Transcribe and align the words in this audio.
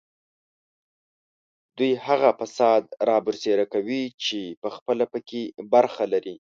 دوی 1.77 1.91
هغه 2.05 2.29
فساد 2.39 2.83
رابرسېره 3.09 3.65
کوي 3.73 4.03
چې 4.23 4.39
پخپله 4.63 5.05
په 5.13 5.19
کې 5.29 5.41
برخه 5.73 6.03
لري 6.13 6.35